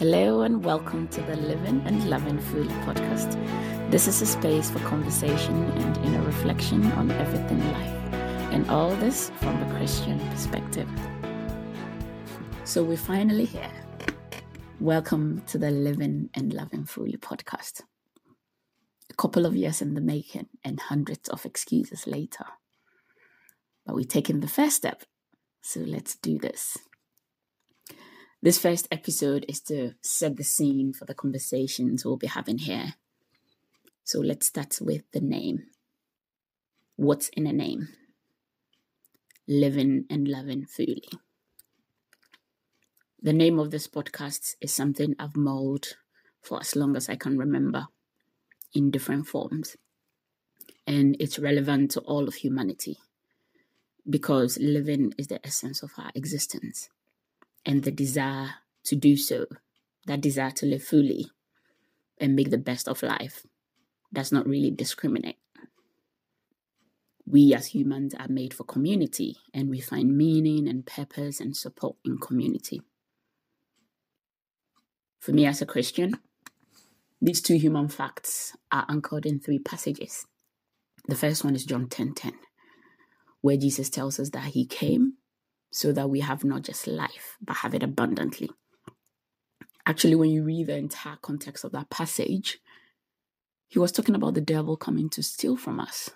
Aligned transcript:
Hello 0.00 0.40
and 0.40 0.64
welcome 0.64 1.08
to 1.08 1.20
the 1.20 1.36
Living 1.36 1.82
and 1.84 2.08
Loving 2.08 2.38
Fully 2.38 2.72
podcast. 2.86 3.36
This 3.90 4.08
is 4.08 4.22
a 4.22 4.24
space 4.24 4.70
for 4.70 4.78
conversation 4.78 5.62
and 5.72 6.06
inner 6.06 6.22
reflection 6.22 6.90
on 6.92 7.10
everything 7.10 7.58
life, 7.72 8.14
and 8.50 8.66
all 8.70 8.96
this 8.96 9.30
from 9.40 9.62
a 9.62 9.76
Christian 9.76 10.18
perspective. 10.30 10.88
So 12.64 12.82
we're 12.82 12.96
finally 12.96 13.44
here. 13.44 13.70
Welcome 14.80 15.42
to 15.48 15.58
the 15.58 15.70
Living 15.70 16.30
and 16.32 16.54
Loving 16.54 16.86
Fully 16.86 17.18
podcast. 17.18 17.82
A 19.10 19.14
couple 19.16 19.44
of 19.44 19.54
years 19.54 19.82
in 19.82 19.92
the 19.92 20.00
making 20.00 20.46
and 20.64 20.80
hundreds 20.80 21.28
of 21.28 21.44
excuses 21.44 22.06
later. 22.06 22.46
But 23.84 23.96
we're 23.96 24.04
taking 24.04 24.40
the 24.40 24.48
first 24.48 24.76
step. 24.76 25.02
So 25.60 25.80
let's 25.80 26.16
do 26.16 26.38
this. 26.38 26.78
This 28.42 28.58
first 28.58 28.88
episode 28.90 29.44
is 29.48 29.60
to 29.62 29.92
set 30.00 30.36
the 30.36 30.44
scene 30.44 30.94
for 30.94 31.04
the 31.04 31.12
conversations 31.12 32.06
we'll 32.06 32.16
be 32.16 32.26
having 32.26 32.56
here. 32.56 32.94
So 34.02 34.20
let's 34.20 34.46
start 34.46 34.78
with 34.80 35.02
the 35.12 35.20
name. 35.20 35.66
What's 36.96 37.28
in 37.30 37.46
a 37.46 37.52
name? 37.52 37.90
Living 39.46 40.06
and 40.08 40.26
loving 40.26 40.64
fully. 40.64 41.04
The 43.20 43.34
name 43.34 43.58
of 43.58 43.72
this 43.72 43.86
podcast 43.86 44.54
is 44.62 44.72
something 44.72 45.14
I've 45.18 45.36
mulled 45.36 45.88
for 46.40 46.60
as 46.60 46.74
long 46.74 46.96
as 46.96 47.10
I 47.10 47.16
can 47.16 47.36
remember 47.36 47.88
in 48.72 48.90
different 48.90 49.26
forms. 49.26 49.76
And 50.86 51.14
it's 51.20 51.38
relevant 51.38 51.90
to 51.90 52.00
all 52.00 52.26
of 52.26 52.36
humanity 52.36 52.96
because 54.08 54.56
living 54.58 55.12
is 55.18 55.26
the 55.26 55.44
essence 55.46 55.82
of 55.82 55.90
our 55.98 56.10
existence 56.14 56.88
and 57.64 57.82
the 57.82 57.90
desire 57.90 58.54
to 58.84 58.96
do 58.96 59.16
so, 59.16 59.46
that 60.06 60.20
desire 60.20 60.50
to 60.52 60.66
live 60.66 60.82
fully 60.82 61.30
and 62.18 62.36
make 62.36 62.50
the 62.50 62.58
best 62.58 62.88
of 62.88 63.02
life, 63.02 63.46
does 64.12 64.32
not 64.32 64.46
really 64.46 64.70
discriminate. 64.70 65.38
We 67.26 67.54
as 67.54 67.68
humans 67.68 68.14
are 68.14 68.28
made 68.28 68.52
for 68.52 68.64
community 68.64 69.36
and 69.54 69.70
we 69.70 69.80
find 69.80 70.16
meaning 70.16 70.68
and 70.68 70.84
purpose 70.84 71.40
and 71.40 71.56
support 71.56 71.96
in 72.04 72.18
community. 72.18 72.82
For 75.20 75.32
me 75.32 75.46
as 75.46 75.62
a 75.62 75.66
Christian, 75.66 76.14
these 77.22 77.42
two 77.42 77.56
human 77.56 77.88
facts 77.88 78.56
are 78.72 78.86
anchored 78.88 79.26
in 79.26 79.38
three 79.38 79.58
passages. 79.58 80.26
The 81.06 81.14
first 81.14 81.44
one 81.44 81.54
is 81.54 81.64
John 81.64 81.86
10:10, 81.88 82.14
10, 82.14 82.14
10, 82.14 82.38
where 83.42 83.56
Jesus 83.56 83.90
tells 83.90 84.18
us 84.18 84.30
that 84.30 84.52
he 84.54 84.64
came 84.66 85.18
so 85.70 85.92
that 85.92 86.10
we 86.10 86.20
have 86.20 86.44
not 86.44 86.62
just 86.62 86.86
life, 86.86 87.36
but 87.40 87.58
have 87.58 87.74
it 87.74 87.82
abundantly. 87.82 88.50
Actually, 89.86 90.14
when 90.14 90.30
you 90.30 90.42
read 90.42 90.66
the 90.66 90.76
entire 90.76 91.16
context 91.22 91.64
of 91.64 91.72
that 91.72 91.90
passage, 91.90 92.58
he 93.68 93.78
was 93.78 93.92
talking 93.92 94.14
about 94.14 94.34
the 94.34 94.40
devil 94.40 94.76
coming 94.76 95.08
to 95.10 95.22
steal 95.22 95.56
from 95.56 95.80
us. 95.80 96.10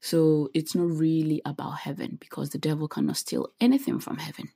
So 0.00 0.50
it's 0.52 0.74
not 0.74 0.90
really 0.90 1.40
about 1.46 1.78
heaven 1.78 2.18
because 2.20 2.50
the 2.50 2.58
devil 2.58 2.88
cannot 2.88 3.16
steal 3.16 3.48
anything 3.60 3.98
from 3.98 4.18
heaven 4.18 4.50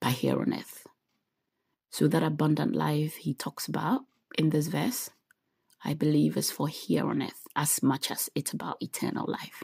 by 0.00 0.10
here 0.10 0.40
on 0.40 0.52
earth. 0.52 0.86
So 1.90 2.08
that 2.08 2.24
abundant 2.24 2.74
life 2.74 3.16
he 3.16 3.32
talks 3.32 3.68
about 3.68 4.02
in 4.36 4.50
this 4.50 4.66
verse, 4.66 5.10
I 5.84 5.94
believe 5.94 6.36
is 6.36 6.50
for 6.50 6.66
here 6.66 7.08
on 7.08 7.22
earth 7.22 7.46
as 7.54 7.82
much 7.82 8.10
as 8.10 8.28
it's 8.34 8.52
about 8.52 8.82
eternal 8.82 9.24
life. 9.28 9.62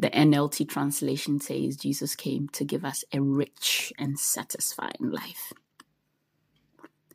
The 0.00 0.08
NLT 0.08 0.66
translation 0.66 1.40
says 1.40 1.76
Jesus 1.76 2.16
came 2.16 2.48
to 2.54 2.64
give 2.64 2.86
us 2.86 3.04
a 3.12 3.20
rich 3.20 3.92
and 3.98 4.18
satisfying 4.18 4.94
life. 4.98 5.52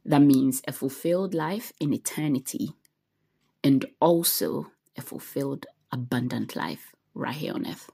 That 0.05 0.21
means 0.21 0.61
a 0.67 0.71
fulfilled 0.71 1.33
life 1.33 1.73
in 1.79 1.95
eternity 1.95 2.73
and 3.63 3.87
also 3.99 4.67
a 4.95 5.01
fulfilled, 5.01 5.65
abundant 5.91 6.55
life 6.55 6.93
right 7.15 7.33
here 7.33 7.55
on 7.55 7.65
earth. 7.65 7.89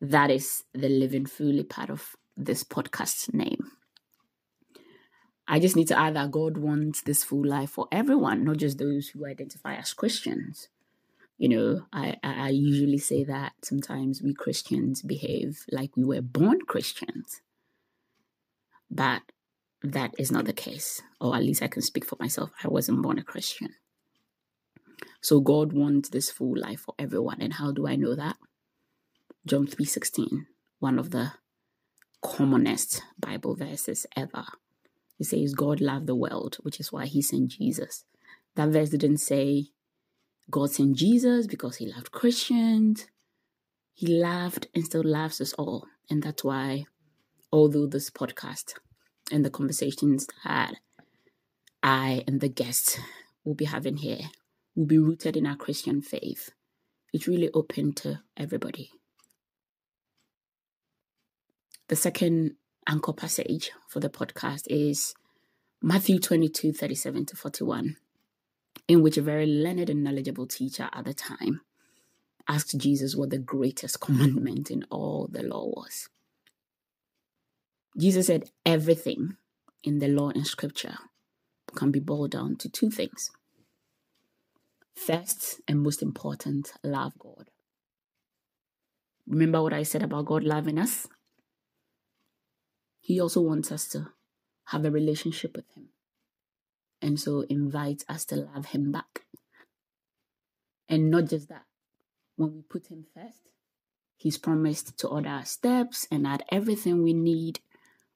That 0.00 0.32
is 0.32 0.64
the 0.74 0.88
living 0.88 1.26
fully 1.26 1.62
part 1.62 1.88
of 1.88 2.16
this 2.36 2.64
podcast's 2.64 3.32
name. 3.32 3.70
I 5.46 5.60
just 5.60 5.76
need 5.76 5.86
to 5.86 5.98
add 5.98 6.16
that 6.16 6.32
God 6.32 6.56
wants 6.56 7.02
this 7.02 7.22
full 7.22 7.46
life 7.46 7.70
for 7.70 7.86
everyone, 7.92 8.42
not 8.42 8.56
just 8.56 8.78
those 8.78 9.10
who 9.10 9.24
identify 9.24 9.76
as 9.76 9.92
Christians 9.94 10.66
you 11.42 11.48
know, 11.48 11.86
I, 11.92 12.18
I 12.22 12.50
usually 12.50 12.98
say 12.98 13.24
that 13.24 13.54
sometimes 13.64 14.22
we 14.22 14.32
Christians 14.32 15.02
behave 15.02 15.64
like 15.72 15.90
we 15.96 16.04
were 16.04 16.22
born 16.22 16.60
Christians. 16.60 17.40
But 18.88 19.22
that 19.82 20.14
is 20.20 20.30
not 20.30 20.44
the 20.44 20.52
case. 20.52 21.02
Or 21.20 21.34
at 21.34 21.42
least 21.42 21.60
I 21.60 21.66
can 21.66 21.82
speak 21.82 22.04
for 22.04 22.16
myself. 22.20 22.52
I 22.62 22.68
wasn't 22.68 23.02
born 23.02 23.18
a 23.18 23.24
Christian. 23.24 23.70
So 25.20 25.40
God 25.40 25.72
wants 25.72 26.10
this 26.10 26.30
full 26.30 26.56
life 26.56 26.82
for 26.82 26.94
everyone. 26.96 27.38
And 27.40 27.54
how 27.54 27.72
do 27.72 27.88
I 27.88 27.96
know 27.96 28.14
that? 28.14 28.36
John 29.44 29.66
3:16, 29.66 30.46
one 30.78 30.96
of 30.96 31.10
the 31.10 31.32
commonest 32.22 33.02
Bible 33.18 33.56
verses 33.56 34.06
ever. 34.16 34.44
It 35.18 35.24
says 35.24 35.54
God 35.54 35.80
loved 35.80 36.06
the 36.06 36.14
world, 36.14 36.58
which 36.62 36.78
is 36.78 36.92
why 36.92 37.06
he 37.06 37.20
sent 37.20 37.48
Jesus. 37.48 38.04
That 38.54 38.68
verse 38.68 38.90
didn't 38.90 39.18
say 39.18 39.72
God 40.52 40.70
sent 40.70 40.96
Jesus 40.96 41.46
because 41.46 41.76
he 41.76 41.86
loved 41.86 42.12
Christians. 42.12 43.06
He 43.94 44.06
loved 44.06 44.68
and 44.74 44.84
still 44.84 45.02
loves 45.02 45.40
us 45.40 45.54
all. 45.54 45.86
And 46.10 46.22
that's 46.22 46.44
why, 46.44 46.84
although 47.50 47.86
this 47.86 48.10
podcast 48.10 48.74
and 49.32 49.46
the 49.46 49.50
conversations 49.50 50.28
that 50.44 50.74
I 51.82 52.22
and 52.26 52.42
the 52.42 52.50
guests 52.50 52.98
will 53.44 53.54
be 53.54 53.64
having 53.64 53.96
here 53.96 54.28
will 54.76 54.84
be 54.84 54.98
rooted 54.98 55.38
in 55.38 55.46
our 55.46 55.56
Christian 55.56 56.02
faith, 56.02 56.50
it's 57.14 57.26
really 57.26 57.48
open 57.54 57.94
to 57.94 58.20
everybody. 58.36 58.90
The 61.88 61.96
second 61.96 62.56
anchor 62.86 63.14
passage 63.14 63.72
for 63.88 64.00
the 64.00 64.10
podcast 64.10 64.64
is 64.66 65.14
Matthew 65.80 66.18
22 66.18 66.74
37 66.74 67.26
to 67.26 67.36
41 67.36 67.96
in 68.88 69.02
which 69.02 69.16
a 69.16 69.22
very 69.22 69.46
learned 69.46 69.88
and 69.88 70.02
knowledgeable 70.02 70.46
teacher 70.46 70.88
at 70.92 71.04
the 71.04 71.14
time 71.14 71.60
asked 72.48 72.76
Jesus 72.78 73.14
what 73.14 73.30
the 73.30 73.38
greatest 73.38 74.00
commandment 74.00 74.70
in 74.70 74.84
all 74.90 75.28
the 75.30 75.42
law 75.42 75.66
was. 75.66 76.08
Jesus 77.98 78.26
said 78.26 78.50
everything 78.64 79.36
in 79.82 79.98
the 79.98 80.08
law 80.08 80.30
and 80.30 80.46
scripture 80.46 80.96
can 81.74 81.90
be 81.90 82.00
boiled 82.00 82.30
down 82.30 82.56
to 82.56 82.68
two 82.68 82.90
things. 82.90 83.30
First 84.94 85.60
and 85.66 85.80
most 85.80 86.02
important, 86.02 86.72
love 86.82 87.12
God. 87.18 87.50
Remember 89.26 89.62
what 89.62 89.72
I 89.72 89.82
said 89.82 90.02
about 90.02 90.26
God 90.26 90.44
loving 90.44 90.78
us? 90.78 91.06
He 93.00 93.20
also 93.20 93.40
wants 93.40 93.72
us 93.72 93.88
to 93.88 94.08
have 94.66 94.84
a 94.84 94.90
relationship 94.90 95.56
with 95.56 95.68
Him 95.74 95.88
and 97.02 97.18
so 97.20 97.40
invites 97.42 98.04
us 98.08 98.24
to 98.26 98.36
love 98.36 98.66
him 98.66 98.92
back. 98.92 99.26
And 100.88 101.10
not 101.10 101.26
just 101.26 101.48
that, 101.48 101.64
when 102.36 102.54
we 102.54 102.62
put 102.62 102.86
him 102.86 103.04
first, 103.14 103.50
he's 104.16 104.38
promised 104.38 104.96
to 104.98 105.08
order 105.08 105.28
our 105.28 105.44
steps 105.44 106.06
and 106.10 106.26
add 106.26 106.44
everything 106.50 107.02
we 107.02 107.12
need 107.12 107.60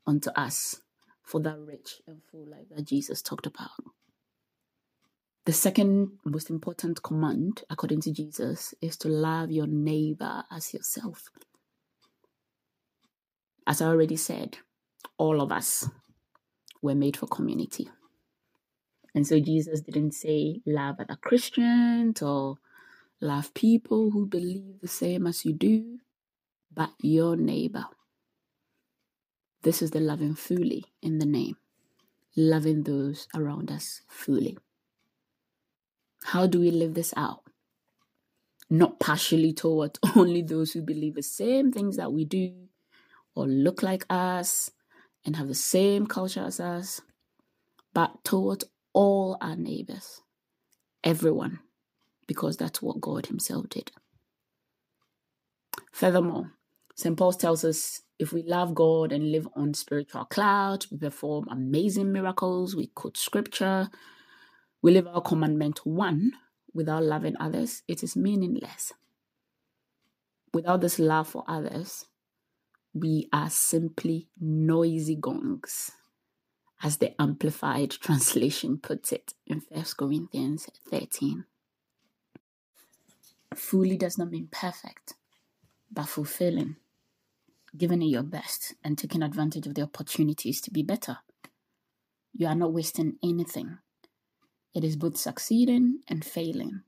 unto 0.07 0.31
us 0.31 0.81
for 1.23 1.41
that 1.41 1.59
rich 1.59 2.01
and 2.07 2.23
full 2.31 2.47
life 2.47 2.69
that 2.71 2.87
Jesus 2.87 3.21
talked 3.21 3.47
about. 3.47 3.71
The 5.47 5.53
second 5.53 6.19
most 6.25 6.51
important 6.51 7.03
command, 7.03 7.63
according 7.71 8.01
to 8.03 8.13
Jesus, 8.13 8.75
is 8.81 8.97
to 8.99 9.09
love 9.09 9.51
your 9.51 9.67
neighbor 9.67 10.45
as 10.51 10.75
yourself. 10.75 11.31
As 13.67 13.81
I 13.81 13.87
already 13.87 14.17
said, 14.17 14.59
all 15.19 15.41
of 15.41 15.51
us 15.53 15.89
were 16.83 16.95
made 16.95 17.17
for 17.17 17.27
community. 17.27 17.89
And 19.17 19.27
so 19.27 19.41
Jesus 19.41 19.81
didn't 19.81 20.13
say 20.13 20.61
love 20.67 20.97
other 21.01 21.17
Christians 21.17 22.21
or 22.21 22.59
love 23.19 23.55
people 23.55 24.11
who 24.11 24.27
believe 24.27 24.83
the 24.83 24.89
same 24.89 25.27
as 25.27 25.43
you 25.43 25.55
do, 25.55 26.01
but 26.71 26.91
your 27.01 27.35
neighbor. 27.35 27.87
This 29.63 29.81
is 29.81 29.93
the 29.93 30.01
loving 30.01 30.35
fully 30.35 30.85
in 31.01 31.19
the 31.19 31.25
name, 31.25 31.57
loving 32.37 32.83
those 32.83 33.27
around 33.35 33.73
us 33.73 34.03
fully. 34.07 34.59
How 36.25 36.47
do 36.47 36.61
we 36.61 36.71
live 36.71 36.93
this 36.93 37.15
out? 37.17 37.41
Not 38.69 39.01
partially 39.01 39.55
toward 39.55 39.99
only 40.15 40.43
those 40.43 40.73
who 40.73 40.83
believe 40.83 41.15
the 41.15 41.23
same 41.23 41.73
things 41.73 41.97
that 41.97 42.13
we 42.13 42.27
do 42.27 42.53
or 43.35 43.47
look 43.47 43.83
like 43.83 44.05
us 44.11 44.73
and 45.25 45.37
have 45.37 45.49
the 45.49 45.55
same 45.55 46.07
culture 46.07 46.45
as 46.45 46.61
us, 46.61 47.01
but 47.95 48.23
toward 48.23 48.65
all 48.97 49.37
our 49.43 49.57
neighbors, 49.57 50.23
everyone, 51.05 51.61
because 52.27 52.57
that's 52.57 52.81
what 52.81 52.99
God 53.03 53.27
Himself 53.27 53.69
did. 53.69 53.93
Furthermore, 55.93 56.53
St. 56.95 57.15
Paul 57.15 57.35
tells 57.35 57.63
us 57.63 58.01
if 58.19 58.33
we 58.33 58.43
love 58.43 58.75
God 58.75 59.13
and 59.13 59.31
live 59.31 59.47
on 59.55 59.75
spiritual 59.75 60.25
clouds, 60.25 60.91
we 60.91 60.97
perform 60.97 61.47
amazing 61.51 62.11
miracles, 62.11 62.75
we 62.75 62.87
quote 62.87 63.19
scripture, 63.19 63.91
we 64.81 64.93
live 64.93 65.07
our 65.07 65.21
commandment 65.21 65.85
one 65.85 66.33
without 66.73 67.03
loving 67.03 67.37
others, 67.39 67.83
it 67.87 68.03
is 68.03 68.17
meaningless. 68.17 68.95
Without 70.55 70.81
this 70.81 70.99
love 70.99 71.29
for 71.29 71.45
others, 71.47 72.07
we 72.95 73.29
are 73.31 73.51
simply 73.51 74.29
noisy 74.41 75.17
gongs, 75.17 75.91
as 76.83 76.99
the 76.99 77.21
Amplified 77.21 77.91
Translation 77.91 78.79
puts 78.79 79.13
it 79.13 79.35
in 79.47 79.63
1 79.69 79.85
Corinthians 79.97 80.69
13. 80.89 81.45
Fully 83.55 83.97
does 83.97 84.19
not 84.19 84.31
mean 84.31 84.49
perfect, 84.51 85.15
but 85.91 86.09
fulfilling 86.09 86.77
giving 87.77 88.03
it 88.03 88.07
your 88.07 88.23
best 88.23 88.75
and 88.83 88.97
taking 88.97 89.23
advantage 89.23 89.67
of 89.67 89.75
the 89.75 89.83
opportunities 89.83 90.61
to 90.63 90.71
be 90.71 90.83
better. 90.83 91.19
You 92.35 92.47
are 92.47 92.55
not 92.55 92.73
wasting 92.73 93.17
anything. 93.23 93.79
It 94.75 94.85
is 94.85 94.97
both 94.97 95.17
succeeding 95.17 96.01
and 96.09 96.25
failing, 96.25 96.83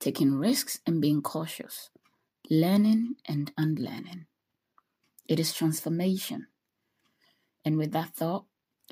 taking 0.00 0.34
risks 0.34 0.80
and 0.86 1.00
being 1.00 1.22
cautious, 1.22 1.90
learning 2.50 3.16
and 3.26 3.52
unlearning. 3.56 4.26
It 5.26 5.38
is 5.38 5.52
transformation. 5.52 6.48
And 7.64 7.76
with 7.76 7.92
that 7.92 8.14
thought 8.14 8.44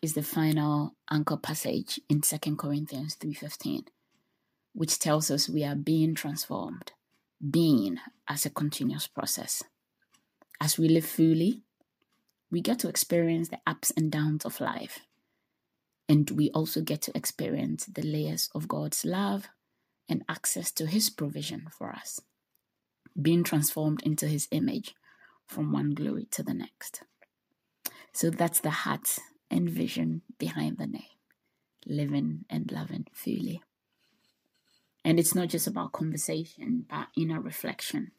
is 0.02 0.14
the 0.14 0.22
final 0.22 0.94
anchor 1.10 1.36
passage 1.36 2.00
in 2.08 2.20
2 2.20 2.56
Corinthians 2.56 3.16
3:15, 3.16 3.86
which 4.72 4.98
tells 4.98 5.30
us 5.30 5.48
we 5.48 5.64
are 5.64 5.76
being 5.76 6.14
transformed, 6.14 6.92
being 7.50 7.98
as 8.28 8.46
a 8.46 8.50
continuous 8.50 9.06
process 9.06 9.62
as 10.60 10.78
we 10.78 10.88
live 10.88 11.04
fully, 11.04 11.62
we 12.50 12.60
get 12.60 12.78
to 12.80 12.88
experience 12.88 13.48
the 13.48 13.60
ups 13.66 13.92
and 13.96 14.10
downs 14.10 14.44
of 14.44 14.60
life. 14.60 15.00
And 16.08 16.30
we 16.30 16.50
also 16.50 16.80
get 16.80 17.02
to 17.02 17.16
experience 17.16 17.86
the 17.86 18.02
layers 18.02 18.48
of 18.54 18.68
God's 18.68 19.04
love 19.04 19.48
and 20.08 20.24
access 20.28 20.70
to 20.72 20.86
His 20.86 21.10
provision 21.10 21.66
for 21.76 21.90
us, 21.90 22.20
being 23.20 23.42
transformed 23.42 24.02
into 24.04 24.28
His 24.28 24.48
image 24.50 24.94
from 25.46 25.72
one 25.72 25.94
glory 25.94 26.26
to 26.30 26.42
the 26.42 26.54
next. 26.54 27.02
So 28.12 28.30
that's 28.30 28.60
the 28.60 28.70
heart 28.70 29.18
and 29.50 29.68
vision 29.70 30.22
behind 30.38 30.78
the 30.78 30.86
name 30.86 31.02
living 31.86 32.44
and 32.50 32.70
loving 32.72 33.06
fully. 33.12 33.62
And 35.04 35.20
it's 35.20 35.34
not 35.34 35.48
just 35.48 35.68
about 35.68 35.92
conversation, 35.92 36.84
but 36.88 37.08
inner 37.16 37.40
reflection 37.40 38.10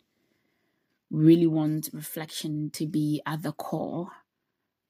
We 1.09 1.23
really 1.25 1.47
want 1.47 1.89
reflection 1.93 2.69
to 2.71 2.85
be 2.85 3.21
at 3.25 3.43
the 3.43 3.51
core 3.51 4.09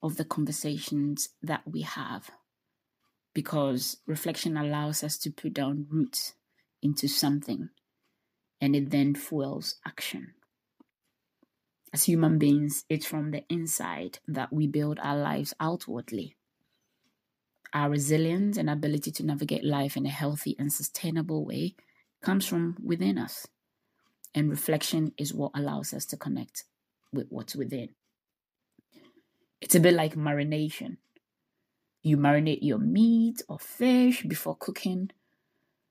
of 0.02 0.16
the 0.16 0.24
conversations 0.24 1.30
that 1.42 1.62
we 1.66 1.82
have 1.82 2.30
because 3.34 3.98
reflection 4.06 4.56
allows 4.56 5.02
us 5.02 5.18
to 5.18 5.30
put 5.30 5.54
down 5.54 5.86
roots 5.90 6.34
into 6.82 7.08
something 7.08 7.70
and 8.60 8.74
it 8.76 8.90
then 8.90 9.14
fuels 9.14 9.76
action. 9.86 10.34
As 11.92 12.04
human 12.04 12.38
beings, 12.38 12.84
it's 12.88 13.06
from 13.06 13.30
the 13.30 13.44
inside 13.48 14.18
that 14.28 14.52
we 14.52 14.66
build 14.66 14.98
our 15.02 15.16
lives 15.16 15.54
outwardly. 15.58 16.36
Our 17.72 17.90
resilience 17.90 18.56
and 18.56 18.68
ability 18.68 19.10
to 19.12 19.26
navigate 19.26 19.64
life 19.64 19.96
in 19.96 20.06
a 20.06 20.10
healthy 20.10 20.54
and 20.58 20.72
sustainable 20.72 21.44
way 21.44 21.76
comes 22.22 22.46
from 22.46 22.76
within 22.82 23.18
us. 23.18 23.46
And 24.34 24.50
reflection 24.50 25.12
is 25.16 25.32
what 25.32 25.52
allows 25.54 25.94
us 25.94 26.04
to 26.06 26.16
connect 26.16 26.64
with 27.12 27.26
what's 27.30 27.56
within. 27.56 27.90
It's 29.60 29.74
a 29.74 29.80
bit 29.80 29.94
like 29.94 30.14
marination. 30.14 30.98
You 32.02 32.16
marinate 32.16 32.60
your 32.62 32.78
meat 32.78 33.42
or 33.48 33.58
fish 33.58 34.22
before 34.22 34.56
cooking 34.56 35.10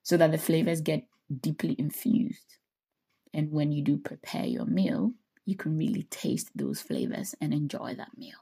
so 0.03 0.15
that 0.17 0.31
the 0.31 0.37
flavors 0.37 0.81
get 0.81 1.05
deeply 1.41 1.75
infused. 1.77 2.57
And 3.33 3.51
when 3.51 3.71
you 3.71 3.83
do 3.83 3.97
prepare 3.97 4.45
your 4.45 4.65
meal, 4.65 5.13
you 5.47 5.55
can 5.55 5.77
really 5.77 6.03
taste 6.03 6.49
those 6.53 6.81
flavors 6.81 7.33
and 7.39 7.53
enjoy 7.53 7.95
that 7.95 8.17
meal. 8.17 8.37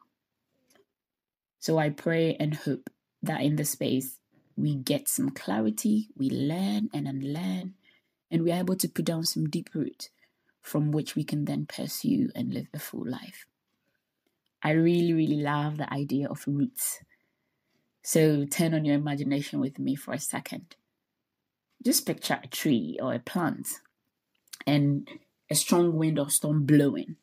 So 1.60 1.78
I 1.78 1.92
pray 1.92 2.36
and 2.40 2.56
hope 2.56 2.90
that 3.22 3.42
in 3.42 3.58
this 3.58 3.70
space 3.70 4.20
we 4.58 4.76
get 4.76 5.08
some 5.08 5.30
clarity, 5.30 6.10
we 6.18 6.32
learn 6.32 6.90
and 6.94 7.08
unlearn, 7.08 7.76
and 8.32 8.44
we 8.44 8.52
are 8.52 8.60
able 8.60 8.76
to 8.78 8.90
put 8.90 9.06
down 9.06 9.24
some 9.24 9.48
deep 9.48 9.70
root 9.76 10.10
from 10.64 10.92
which 10.92 11.16
we 11.16 11.24
can 11.24 11.46
then 11.46 11.68
pursue 11.68 12.30
and 12.34 12.52
live 12.52 12.68
a 12.74 12.80
full 12.80 13.08
life. 13.08 13.46
I 14.64 14.72
really, 14.72 15.14
really 15.14 15.42
love 15.42 15.78
the 15.78 15.94
idea 15.94 16.28
of 16.28 16.44
roots. 16.48 17.02
So 18.02 18.46
turn 18.46 18.74
on 18.74 18.84
your 18.84 18.96
imagination 18.96 19.60
with 19.60 19.78
me 19.78 19.96
for 19.96 20.16
a 20.16 20.20
second. 20.20 20.76
Just 21.84 22.08
picture 22.08 22.40
a 22.44 22.48
tree 22.48 22.98
or 23.00 23.14
a 23.14 23.20
plant 23.20 23.68
and 24.66 25.08
a 25.50 25.56
strong 25.56 25.96
wind 25.96 26.20
or 26.20 26.30
storm 26.30 26.66
blowing. 26.66 27.16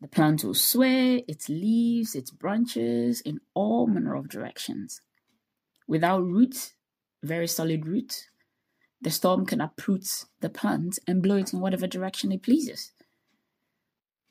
The 0.00 0.08
plant 0.08 0.42
will 0.42 0.54
sway 0.54 1.24
its 1.28 1.48
leaves, 1.48 2.14
its 2.14 2.30
branches 2.30 3.20
in 3.20 3.40
all 3.54 3.86
manner 3.86 4.14
of 4.14 4.28
directions. 4.28 5.00
Without 5.86 6.24
roots, 6.24 6.74
very 7.22 7.46
solid 7.46 7.86
roots, 7.86 8.28
the 9.00 9.10
storm 9.10 9.46
can 9.46 9.60
uproot 9.60 10.24
the 10.40 10.48
plant 10.48 10.98
and 11.06 11.22
blow 11.22 11.36
it 11.36 11.52
in 11.52 11.60
whatever 11.60 11.86
direction 11.86 12.32
it 12.32 12.42
pleases. 12.42 12.92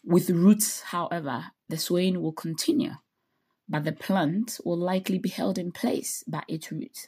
With 0.03 0.29
roots, 0.29 0.81
however, 0.81 1.47
the 1.69 1.77
swaying 1.77 2.21
will 2.21 2.33
continue, 2.33 2.93
but 3.69 3.83
the 3.83 3.91
plant 3.91 4.59
will 4.65 4.77
likely 4.77 5.19
be 5.19 5.29
held 5.29 5.57
in 5.57 5.71
place 5.71 6.23
by 6.27 6.43
its 6.47 6.71
roots. 6.71 7.07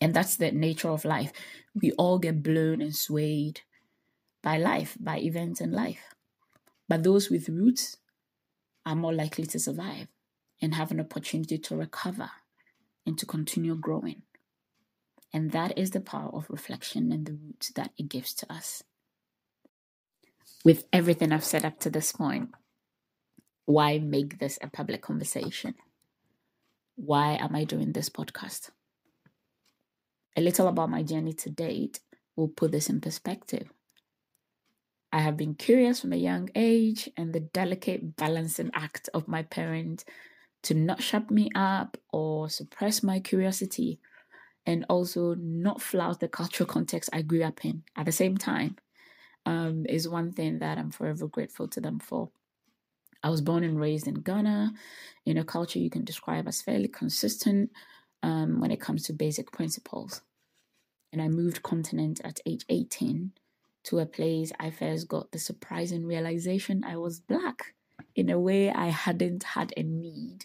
And 0.00 0.14
that's 0.14 0.36
the 0.36 0.52
nature 0.52 0.88
of 0.88 1.04
life. 1.04 1.32
We 1.74 1.92
all 1.92 2.18
get 2.18 2.42
blown 2.42 2.80
and 2.80 2.94
swayed 2.94 3.62
by 4.42 4.58
life, 4.58 4.96
by 5.00 5.18
events 5.18 5.60
in 5.60 5.72
life. 5.72 6.14
But 6.88 7.04
those 7.04 7.30
with 7.30 7.48
roots 7.48 7.96
are 8.84 8.96
more 8.96 9.12
likely 9.12 9.46
to 9.46 9.58
survive 9.58 10.08
and 10.60 10.74
have 10.74 10.90
an 10.90 11.00
opportunity 11.00 11.58
to 11.58 11.76
recover 11.76 12.30
and 13.06 13.18
to 13.18 13.26
continue 13.26 13.74
growing. 13.74 14.22
And 15.32 15.52
that 15.52 15.78
is 15.78 15.90
the 15.90 16.00
power 16.00 16.30
of 16.32 16.50
reflection 16.50 17.10
and 17.12 17.26
the 17.26 17.32
roots 17.32 17.70
that 17.70 17.92
it 17.96 18.08
gives 18.08 18.34
to 18.34 18.52
us. 18.52 18.82
With 20.64 20.84
everything 20.92 21.32
I've 21.32 21.44
said 21.44 21.64
up 21.64 21.80
to 21.80 21.90
this 21.90 22.12
point, 22.12 22.50
why 23.64 23.98
make 23.98 24.38
this 24.38 24.58
a 24.60 24.68
public 24.68 25.02
conversation? 25.02 25.74
Why 26.96 27.36
am 27.40 27.56
I 27.56 27.64
doing 27.64 27.92
this 27.92 28.08
podcast? 28.08 28.70
A 30.36 30.40
little 30.40 30.68
about 30.68 30.90
my 30.90 31.02
journey 31.02 31.32
to 31.34 31.50
date 31.50 32.00
will 32.36 32.48
put 32.48 32.72
this 32.72 32.88
in 32.88 33.00
perspective. 33.00 33.72
I 35.12 35.20
have 35.20 35.36
been 35.36 35.54
curious 35.54 36.00
from 36.00 36.14
a 36.14 36.16
young 36.16 36.48
age, 36.54 37.10
and 37.16 37.32
the 37.32 37.40
delicate 37.40 38.16
balancing 38.16 38.70
act 38.74 39.10
of 39.12 39.28
my 39.28 39.42
parents 39.42 40.04
to 40.62 40.74
not 40.74 41.02
shut 41.02 41.30
me 41.30 41.50
up 41.54 41.98
or 42.12 42.48
suppress 42.48 43.02
my 43.02 43.20
curiosity 43.20 44.00
and 44.64 44.86
also 44.88 45.34
not 45.34 45.82
flout 45.82 46.20
the 46.20 46.28
cultural 46.28 46.68
context 46.68 47.10
I 47.12 47.22
grew 47.22 47.42
up 47.42 47.64
in 47.64 47.82
at 47.96 48.06
the 48.06 48.12
same 48.12 48.38
time 48.38 48.76
um, 49.44 49.84
is 49.88 50.08
one 50.08 50.32
thing 50.32 50.60
that 50.60 50.78
I'm 50.78 50.90
forever 50.90 51.26
grateful 51.26 51.68
to 51.68 51.80
them 51.80 51.98
for. 51.98 52.30
I 53.24 53.30
was 53.30 53.40
born 53.40 53.64
and 53.64 53.78
raised 53.78 54.06
in 54.06 54.14
Ghana 54.14 54.72
in 55.26 55.36
a 55.36 55.44
culture 55.44 55.78
you 55.78 55.90
can 55.90 56.04
describe 56.04 56.48
as 56.48 56.62
fairly 56.62 56.88
consistent 56.88 57.70
um, 58.22 58.60
when 58.60 58.70
it 58.70 58.80
comes 58.80 59.02
to 59.04 59.12
basic 59.12 59.52
principles. 59.52 60.22
And 61.12 61.20
I 61.20 61.28
moved 61.28 61.62
continent 61.62 62.20
at 62.24 62.40
age 62.46 62.64
18 62.68 63.32
to 63.84 63.98
a 63.98 64.06
place 64.06 64.52
I 64.58 64.70
first 64.70 65.08
got 65.08 65.32
the 65.32 65.38
surprising 65.38 66.06
realization 66.06 66.84
I 66.84 66.96
was 66.96 67.20
black 67.20 67.74
in 68.14 68.30
a 68.30 68.38
way 68.38 68.70
I 68.70 68.88
hadn't 68.88 69.42
had 69.42 69.72
a 69.76 69.82
need 69.82 70.40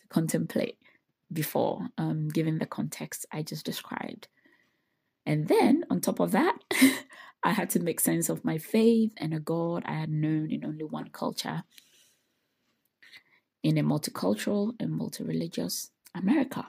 to 0.00 0.08
contemplate 0.08 0.78
before, 1.32 1.88
um, 1.96 2.28
given 2.28 2.58
the 2.58 2.66
context 2.66 3.26
I 3.32 3.42
just 3.42 3.64
described. 3.64 4.28
And 5.24 5.48
then 5.48 5.84
on 5.90 6.00
top 6.00 6.20
of 6.20 6.32
that, 6.32 6.58
I 7.42 7.52
had 7.52 7.70
to 7.70 7.80
make 7.80 8.00
sense 8.00 8.28
of 8.28 8.44
my 8.44 8.58
faith 8.58 9.12
and 9.16 9.34
a 9.34 9.40
God 9.40 9.82
I 9.86 9.94
had 9.94 10.10
known 10.10 10.50
in 10.50 10.64
only 10.64 10.84
one 10.84 11.10
culture 11.10 11.64
in 13.62 13.78
a 13.78 13.82
multicultural 13.82 14.74
and 14.80 14.90
multi-religious 14.92 15.90
America. 16.14 16.66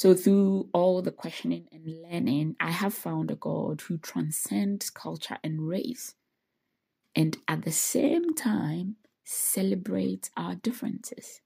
So, 0.00 0.14
through 0.14 0.70
all 0.72 1.02
the 1.02 1.10
questioning 1.10 1.68
and 1.72 1.84
learning, 1.84 2.56
I 2.58 2.70
have 2.70 2.94
found 2.94 3.30
a 3.30 3.34
God 3.34 3.82
who 3.82 3.98
transcends 3.98 4.88
culture 4.88 5.36
and 5.44 5.68
race, 5.68 6.14
and 7.14 7.36
at 7.46 7.66
the 7.66 7.70
same 7.70 8.32
time 8.34 8.96
celebrates 9.24 10.30
our 10.38 10.54
differences. 10.54 11.42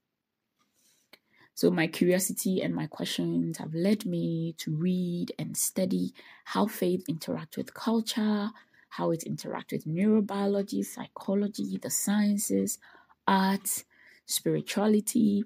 So, 1.53 1.69
my 1.69 1.87
curiosity 1.87 2.61
and 2.61 2.73
my 2.73 2.87
questions 2.87 3.57
have 3.57 3.73
led 3.73 4.05
me 4.05 4.55
to 4.59 4.73
read 4.73 5.33
and 5.37 5.57
study 5.57 6.13
how 6.45 6.65
faith 6.65 7.03
interacts 7.09 7.57
with 7.57 7.73
culture, 7.73 8.51
how 8.87 9.11
it 9.11 9.25
interacts 9.27 9.73
with 9.73 9.85
neurobiology, 9.85 10.85
psychology, 10.85 11.77
the 11.77 11.89
sciences, 11.89 12.79
art, 13.27 13.83
spirituality, 14.25 15.43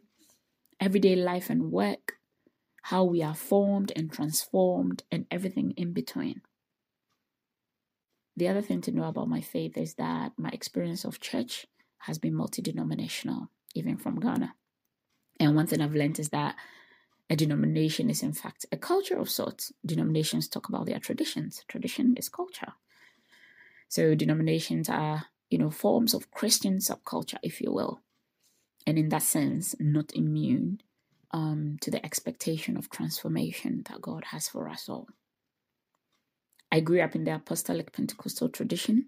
everyday 0.80 1.16
life 1.16 1.50
and 1.50 1.72
work, 1.72 2.19
how 2.84 3.04
we 3.04 3.22
are 3.22 3.36
formed 3.36 3.92
and 3.96 4.12
transformed, 4.12 5.04
and 5.12 5.26
everything 5.30 5.72
in 5.72 5.94
between. 5.94 6.42
The 8.36 8.48
other 8.48 8.62
thing 8.62 8.82
to 8.82 8.92
know 8.92 9.04
about 9.04 9.28
my 9.28 9.42
faith 9.42 9.78
is 9.78 9.96
that 9.96 10.32
my 10.38 10.50
experience 10.50 11.04
of 11.04 11.20
church 11.20 11.68
has 12.00 12.18
been 12.18 12.36
multi 12.36 12.62
denominational, 12.62 13.50
even 13.76 13.98
from 13.98 14.20
Ghana. 14.20 14.56
And 15.40 15.56
one 15.56 15.68
thing 15.68 15.82
I've 15.82 15.96
learned 15.96 16.20
is 16.20 16.30
that 16.30 16.56
a 17.30 17.36
denomination 17.36 18.10
is, 18.10 18.24
in 18.24 18.34
fact, 18.34 18.66
a 18.72 18.78
culture 18.78 19.18
of 19.18 19.30
sorts. 19.30 19.72
Denominations 19.86 20.48
talk 20.48 20.68
about 20.70 20.86
their 20.86 21.00
traditions, 21.00 21.64
tradition 21.68 22.16
is 22.18 22.30
culture. 22.30 22.74
So, 23.88 24.16
denominations 24.16 24.90
are, 24.90 25.26
you 25.50 25.58
know, 25.58 25.70
forms 25.70 26.14
of 26.14 26.32
Christian 26.32 26.78
subculture, 26.78 27.38
if 27.44 27.62
you 27.62 27.72
will. 27.72 28.02
And 28.88 28.98
in 28.98 29.10
that 29.10 29.22
sense, 29.24 29.76
not 29.80 30.14
immune 30.16 30.82
um, 31.32 31.78
to 31.82 31.92
the 31.92 32.04
expectation 32.06 32.78
of 32.78 32.90
transformation 32.90 33.84
that 33.90 34.02
God 34.02 34.26
has 34.32 34.48
for 34.48 34.68
us 34.70 34.90
all. 34.90 35.08
I 36.72 36.80
grew 36.80 37.02
up 37.02 37.16
in 37.16 37.24
the 37.24 37.36
apostolic 37.36 37.92
Pentecostal 37.92 38.50
tradition. 38.50 39.08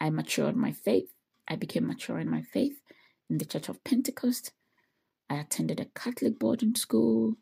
I 0.00 0.10
matured 0.10 0.56
my 0.56 0.72
faith. 0.72 1.12
I 1.46 1.56
became 1.56 1.86
mature 1.86 2.18
in 2.18 2.30
my 2.30 2.42
faith 2.42 2.80
in 3.28 3.38
the 3.38 3.44
Church 3.44 3.68
of 3.68 3.82
Pentecost. 3.84 4.52
I 5.28 5.36
attended 5.36 5.78
a 5.80 5.84
Catholic 5.84 6.38
boarding 6.38 6.74
school 6.74 7.36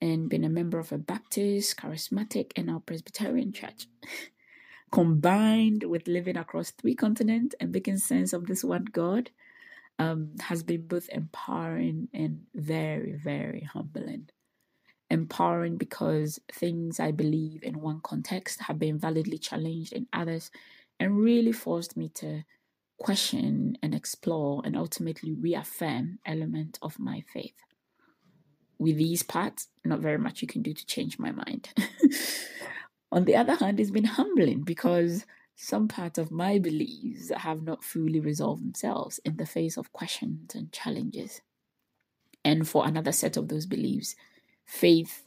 and 0.00 0.30
been 0.30 0.44
a 0.44 0.48
member 0.48 0.78
of 0.78 0.92
a 0.92 0.98
Baptist, 0.98 1.76
Charismatic, 1.76 2.52
and 2.56 2.68
now 2.68 2.82
Presbyterian 2.84 3.52
church. 3.52 3.86
Combined 4.90 5.84
with 5.84 6.08
living 6.08 6.36
across 6.36 6.70
three 6.70 6.94
continents 6.94 7.54
and 7.60 7.70
making 7.70 7.98
sense 7.98 8.32
of 8.32 8.46
this 8.46 8.64
one 8.64 8.86
God, 8.86 9.30
um, 10.00 10.30
has 10.40 10.62
been 10.62 10.86
both 10.86 11.08
empowering 11.10 12.08
and 12.12 12.40
very, 12.54 13.12
very 13.12 13.60
humbling 13.60 14.28
empowering 15.10 15.76
because 15.76 16.38
things 16.52 17.00
I 17.00 17.10
believe 17.10 17.62
in 17.64 17.80
one 17.80 18.00
context 18.02 18.62
have 18.62 18.78
been 18.78 18.98
validly 18.98 19.38
challenged 19.38 19.92
in 19.92 20.06
others 20.12 20.50
and 20.98 21.18
really 21.18 21.52
forced 21.52 21.96
me 21.96 22.08
to 22.14 22.44
question 22.98 23.76
and 23.82 23.94
explore 23.94 24.62
and 24.64 24.76
ultimately 24.76 25.32
reaffirm 25.32 26.20
element 26.24 26.78
of 26.80 26.98
my 26.98 27.24
faith. 27.32 27.56
With 28.78 28.96
these 28.96 29.22
parts, 29.22 29.68
not 29.84 30.00
very 30.00 30.18
much 30.18 30.42
you 30.42 30.48
can 30.48 30.62
do 30.62 30.72
to 30.72 30.86
change 30.86 31.18
my 31.18 31.32
mind. 31.32 31.70
On 33.12 33.24
the 33.24 33.36
other 33.36 33.56
hand, 33.56 33.80
it's 33.80 33.90
been 33.90 34.04
humbling 34.04 34.62
because 34.62 35.26
some 35.62 35.88
parts 35.88 36.16
of 36.16 36.30
my 36.30 36.58
beliefs 36.58 37.30
have 37.36 37.62
not 37.62 37.84
fully 37.84 38.18
resolved 38.18 38.62
themselves 38.62 39.20
in 39.26 39.36
the 39.36 39.44
face 39.44 39.76
of 39.76 39.92
questions 39.92 40.54
and 40.54 40.72
challenges. 40.72 41.42
And 42.42 42.66
for 42.66 42.86
another 42.86 43.12
set 43.12 43.36
of 43.36 43.48
those 43.48 43.66
beliefs, 43.66 44.16
faith 44.64 45.26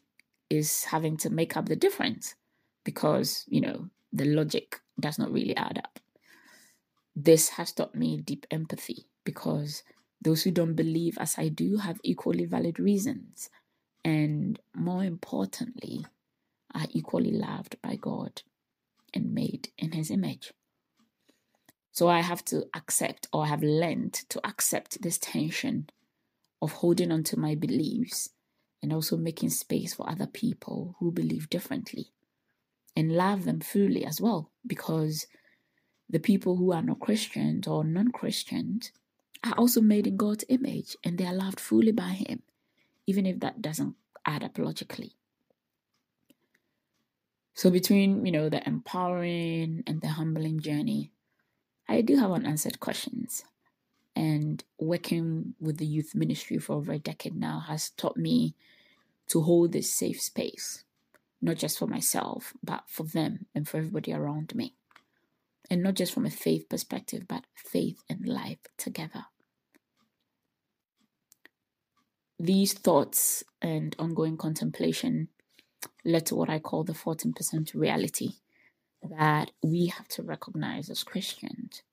is 0.50 0.86
having 0.86 1.18
to 1.18 1.30
make 1.30 1.56
up 1.56 1.68
the 1.68 1.76
difference 1.76 2.34
because, 2.84 3.46
you 3.48 3.62
know, 3.62 3.90
the 4.12 4.26
logic 4.26 4.82
does 5.00 5.20
not 5.20 5.32
really 5.32 5.56
add 5.56 5.78
up. 5.78 6.00
This 7.16 7.50
has 7.50 7.72
taught 7.72 7.94
me 7.94 8.18
deep 8.18 8.48
empathy 8.50 9.06
because 9.24 9.84
those 10.20 10.42
who 10.42 10.50
don't 10.50 10.74
believe 10.74 11.16
as 11.20 11.36
I 11.38 11.50
do 11.50 11.78
have 11.78 12.02
equally 12.04 12.46
valid 12.46 12.80
reasons. 12.80 13.52
And 14.04 14.60
more 14.76 15.04
importantly, 15.04 16.08
are 16.74 16.88
equally 16.90 17.34
loved 17.34 17.76
by 17.84 17.98
God 17.98 18.42
and 19.14 19.34
made 19.34 19.70
in 19.78 19.92
His 19.92 20.12
image. 20.12 20.54
So 21.92 22.08
I 22.08 22.22
have 22.22 22.44
to 22.46 22.66
accept, 22.76 23.28
or 23.32 23.46
have 23.46 23.62
learned 23.62 24.14
to 24.30 24.46
accept 24.48 25.02
this 25.02 25.18
tension 25.18 25.90
of 26.62 26.72
holding 26.72 27.12
on 27.12 27.24
to 27.26 27.40
my 27.40 27.56
beliefs 27.56 28.30
and 28.82 28.92
also 28.92 29.16
making 29.16 29.50
space 29.50 29.94
for 29.94 30.10
other 30.10 30.28
people 30.28 30.96
who 31.00 31.12
believe 31.12 31.50
differently 31.50 32.12
and 32.96 33.12
love 33.16 33.46
them 33.46 33.60
fully 33.60 34.06
as 34.06 34.20
well 34.20 34.52
because 34.66 35.28
the 36.10 36.20
people 36.20 36.58
who 36.58 36.72
are 36.72 36.82
not 36.82 37.00
Christians 37.00 37.68
or 37.68 37.84
non 37.84 38.12
Christians 38.12 38.92
are 39.44 39.54
also 39.58 39.82
made 39.82 40.08
in 40.08 40.18
God's 40.18 40.46
image 40.50 40.96
and 41.04 41.18
they 41.18 41.26
are 41.26 41.34
loved 41.34 41.60
fully 41.60 41.92
by 41.92 42.10
Him, 42.12 42.44
even 43.08 43.26
if 43.26 43.40
that 43.40 43.62
doesn't 43.62 43.96
add 44.26 44.44
up 44.44 44.58
logically. 44.58 45.16
So, 47.56 47.70
between 47.70 48.26
you 48.26 48.32
know 48.32 48.50
the 48.50 48.68
empowering 48.68 49.84
and 49.86 50.02
the 50.02 50.10
humbling 50.10 50.60
journey, 50.60 51.12
I 51.88 52.02
do 52.02 52.18
have 52.18 52.32
unanswered 52.32 52.80
questions. 52.80 53.44
And 54.16 54.64
working 54.80 55.56
with 55.60 55.78
the 55.78 55.86
youth 55.86 56.14
ministry 56.14 56.58
for 56.58 56.74
over 56.74 56.94
a 56.94 57.00
decade 57.00 57.36
now 57.36 57.60
has 57.60 57.90
taught 57.92 58.18
me 58.18 58.56
to 59.28 59.42
hold 59.42 59.72
this 59.72 59.92
safe 59.94 60.22
space, 60.22 60.84
not 61.42 61.58
just 61.58 61.80
for 61.80 61.88
myself, 61.88 62.54
but 62.64 62.84
for 62.88 63.04
them 63.04 63.48
and 63.56 63.68
for 63.68 63.78
everybody 63.78 64.14
around 64.14 64.54
me. 64.54 64.76
And 65.70 65.82
not 65.82 65.96
just 65.96 66.14
from 66.14 66.26
a 66.26 66.30
faith 66.30 66.70
perspective, 66.70 67.24
but 67.28 67.46
faith 67.56 68.04
and 68.10 68.28
life 68.28 68.60
together. 68.78 69.26
These 72.40 72.74
thoughts 72.74 73.44
and 73.62 73.96
ongoing 73.98 74.38
contemplation 74.38 75.30
led 76.06 76.26
to 76.28 76.36
what 76.36 76.50
I 76.50 76.60
call 76.60 76.84
the 76.84 76.94
14% 76.94 77.74
reality 77.74 78.34
that 79.02 79.52
we 79.62 79.88
have 79.88 80.08
to 80.10 80.24
recognize 80.24 80.90
as 80.90 81.04
Christians. 81.04 81.84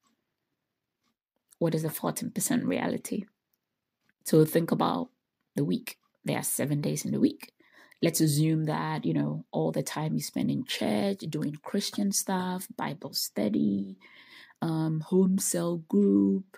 What 1.59 1.75
is 1.75 1.83
the 1.83 1.89
14% 1.89 2.67
reality? 2.67 3.25
So 4.25 4.45
think 4.45 4.71
about 4.71 5.09
the 5.57 5.65
week 5.65 5.99
there 6.25 6.39
are 6.39 6.43
seven 6.43 6.81
days 6.81 7.05
in 7.05 7.13
the 7.13 7.21
week. 7.21 7.53
Let's 8.03 8.21
assume 8.21 8.65
that, 8.65 9.05
you 9.05 9.13
know, 9.13 9.45
all 9.51 9.73
the 9.73 9.83
time 9.83 10.15
you 10.15 10.21
spend 10.21 10.51
in 10.51 10.65
church, 10.65 11.19
doing 11.29 11.57
Christian 11.63 12.13
stuff, 12.13 12.67
Bible 12.77 13.13
study, 13.13 13.99
um, 14.63 15.01
home 15.01 15.39
cell 15.39 15.79
group, 15.89 16.57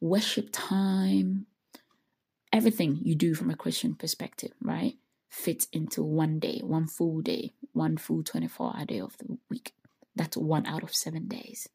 worship 0.00 0.48
time, 0.52 1.46
everything 2.52 3.00
you 3.02 3.14
do 3.14 3.34
from 3.34 3.50
a 3.50 3.56
Christian 3.56 3.94
perspective, 3.94 4.52
right? 4.62 4.94
Fits 5.28 5.68
into 5.72 6.02
one 6.02 6.38
day, 6.38 6.60
one 6.62 6.86
full 6.86 7.20
day, 7.20 7.52
one 7.72 7.96
full 7.96 8.22
24 8.22 8.76
hour 8.76 8.84
day 8.84 9.00
of 9.00 9.16
the 9.18 9.38
week. 9.50 9.74
That's 10.16 10.36
one 10.36 10.66
out 10.66 10.82
of 10.82 10.94
seven 10.94 11.28
days. 11.28 11.68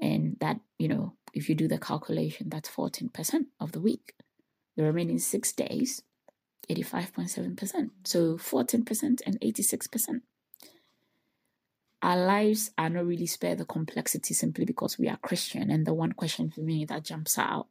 And 0.00 0.36
that, 0.40 0.60
you 0.78 0.88
know, 0.88 1.14
if 1.32 1.48
you 1.48 1.54
do 1.54 1.68
the 1.68 1.78
calculation, 1.78 2.48
that's 2.48 2.68
14% 2.68 3.46
of 3.60 3.72
the 3.72 3.80
week. 3.80 4.14
The 4.76 4.82
remaining 4.82 5.18
six 5.18 5.52
days, 5.52 6.02
85.7%. 6.68 7.90
So 8.04 8.36
14% 8.36 9.20
and 9.24 9.40
86%. 9.40 10.20
Our 12.02 12.16
lives 12.26 12.70
are 12.76 12.90
not 12.90 13.06
really 13.06 13.26
spared 13.26 13.58
the 13.58 13.64
complexity 13.64 14.34
simply 14.34 14.64
because 14.64 14.98
we 14.98 15.08
are 15.08 15.16
Christian. 15.16 15.70
And 15.70 15.86
the 15.86 15.94
one 15.94 16.12
question 16.12 16.50
for 16.50 16.60
me 16.60 16.84
that 16.84 17.04
jumps 17.04 17.38
out 17.38 17.68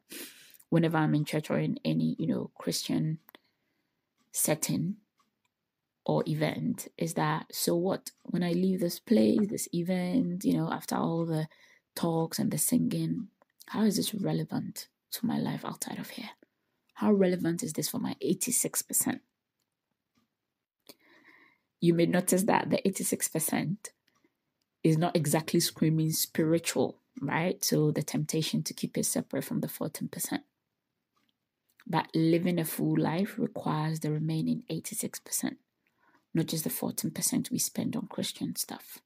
whenever 0.70 0.96
I'm 0.96 1.14
in 1.14 1.24
church 1.24 1.50
or 1.50 1.58
in 1.58 1.78
any, 1.84 2.16
you 2.18 2.26
know, 2.26 2.50
Christian 2.58 3.18
setting 4.34 4.96
or 6.04 6.24
event 6.26 6.88
is 6.98 7.14
that 7.14 7.46
so 7.52 7.76
what 7.76 8.10
when 8.24 8.42
I 8.42 8.52
leave 8.52 8.80
this 8.80 8.98
place, 8.98 9.48
this 9.48 9.68
event, 9.72 10.44
you 10.44 10.54
know, 10.54 10.70
after 10.70 10.96
all 10.96 11.24
the 11.24 11.48
talks 11.94 12.38
and 12.38 12.50
the 12.50 12.58
singing, 12.58 13.28
how 13.68 13.82
is 13.82 13.96
this 13.96 14.12
relevant 14.12 14.88
to 15.12 15.24
my 15.24 15.38
life 15.38 15.64
outside 15.64 15.98
of 15.98 16.10
here? 16.10 16.30
How 16.94 17.12
relevant 17.12 17.62
is 17.62 17.72
this 17.72 17.88
for 17.88 17.98
my 17.98 18.16
86%? 18.22 19.20
You 21.80 21.94
may 21.94 22.06
notice 22.06 22.42
that 22.44 22.70
the 22.70 22.78
86% 22.84 23.76
is 24.82 24.98
not 24.98 25.16
exactly 25.16 25.60
screaming 25.60 26.12
spiritual, 26.12 26.98
right? 27.20 27.64
So 27.64 27.90
the 27.90 28.02
temptation 28.02 28.62
to 28.64 28.74
keep 28.74 28.98
it 28.98 29.06
separate 29.06 29.44
from 29.44 29.60
the 29.60 29.68
14%. 29.68 30.40
But 31.86 32.08
living 32.14 32.58
a 32.58 32.64
full 32.64 32.96
life 32.98 33.38
requires 33.38 34.00
the 34.00 34.10
remaining 34.10 34.62
86%, 34.70 35.56
not 36.32 36.46
just 36.46 36.64
the 36.64 36.70
14% 36.70 37.50
we 37.50 37.58
spend 37.58 37.94
on 37.94 38.06
Christian 38.06 38.56
stuff. 38.56 38.98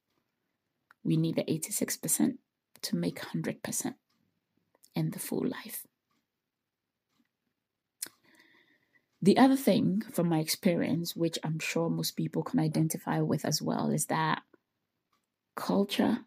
We 1.03 1.17
need 1.17 1.35
the 1.35 1.43
86% 1.43 2.37
to 2.83 2.95
make 2.95 3.19
100% 3.19 3.93
in 4.95 5.11
the 5.11 5.19
full 5.19 5.45
life. 5.45 5.85
The 9.21 9.37
other 9.37 9.57
thing 9.57 10.01
from 10.13 10.29
my 10.29 10.39
experience, 10.39 11.15
which 11.15 11.37
I'm 11.43 11.59
sure 11.59 11.89
most 11.89 12.11
people 12.11 12.41
can 12.41 12.59
identify 12.59 13.19
with 13.19 13.43
as 13.43 13.61
well, 13.61 13.89
is 13.89 14.05
that 14.05 14.43
culture 15.55 16.19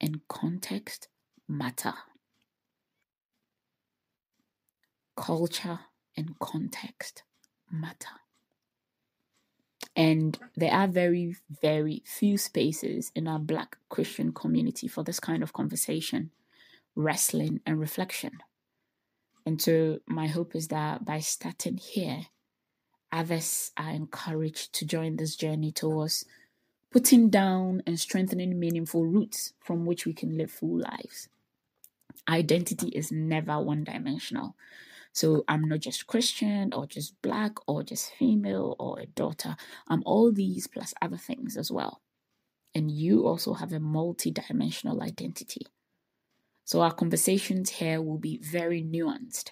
and 0.00 0.20
context 0.28 1.08
matter. 1.46 1.92
Culture 5.16 5.80
and 6.16 6.38
context 6.38 7.22
matter. 7.70 8.20
And 9.96 10.38
there 10.56 10.72
are 10.72 10.86
very, 10.86 11.36
very 11.62 12.02
few 12.06 12.38
spaces 12.38 13.10
in 13.14 13.26
our 13.26 13.38
Black 13.38 13.76
Christian 13.88 14.32
community 14.32 14.88
for 14.88 15.02
this 15.02 15.20
kind 15.20 15.42
of 15.42 15.52
conversation, 15.52 16.30
wrestling, 16.94 17.60
and 17.66 17.80
reflection. 17.80 18.38
And 19.44 19.60
so, 19.60 19.98
my 20.06 20.26
hope 20.28 20.54
is 20.54 20.68
that 20.68 21.04
by 21.04 21.20
starting 21.20 21.76
here, 21.76 22.26
others 23.10 23.72
are 23.76 23.90
encouraged 23.90 24.72
to 24.74 24.86
join 24.86 25.16
this 25.16 25.34
journey 25.34 25.72
towards 25.72 26.24
putting 26.90 27.30
down 27.30 27.82
and 27.86 27.98
strengthening 27.98 28.58
meaningful 28.58 29.06
roots 29.06 29.52
from 29.60 29.86
which 29.86 30.06
we 30.06 30.12
can 30.12 30.36
live 30.36 30.50
full 30.50 30.78
lives. 30.78 31.28
Identity 32.28 32.88
is 32.88 33.10
never 33.10 33.60
one 33.60 33.84
dimensional. 33.84 34.56
So 35.12 35.44
I'm 35.48 35.62
not 35.68 35.80
just 35.80 36.06
Christian 36.06 36.72
or 36.72 36.86
just 36.86 37.20
black 37.22 37.52
or 37.66 37.82
just 37.82 38.12
female 38.14 38.76
or 38.78 39.00
a 39.00 39.06
daughter. 39.06 39.56
I'm 39.88 40.02
all 40.06 40.32
these 40.32 40.66
plus 40.66 40.94
other 41.02 41.16
things 41.16 41.56
as 41.56 41.70
well. 41.70 42.00
And 42.74 42.90
you 42.90 43.26
also 43.26 43.54
have 43.54 43.72
a 43.72 43.80
multi 43.80 44.30
dimensional 44.30 45.02
identity. 45.02 45.66
So 46.64 46.82
our 46.82 46.92
conversations 46.92 47.70
here 47.70 48.00
will 48.00 48.18
be 48.18 48.38
very 48.38 48.82
nuanced. 48.82 49.50